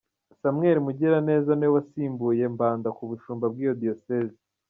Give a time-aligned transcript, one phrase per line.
[0.39, 4.39] Samuel Mugiraneza ni we wasimbuye Mbanda ku bushumba bw’iyo diyosezi.